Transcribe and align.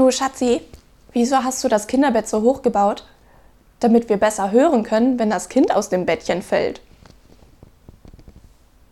Du, 0.00 0.10
Schatzi, 0.10 0.62
wieso 1.12 1.44
hast 1.44 1.62
du 1.62 1.68
das 1.68 1.86
Kinderbett 1.86 2.26
so 2.26 2.40
hoch 2.40 2.62
gebaut? 2.62 3.04
Damit 3.80 4.08
wir 4.08 4.16
besser 4.16 4.50
hören 4.50 4.82
können, 4.82 5.18
wenn 5.18 5.28
das 5.28 5.50
Kind 5.50 5.76
aus 5.76 5.90
dem 5.90 6.06
Bettchen 6.06 6.40
fällt. 6.40 6.80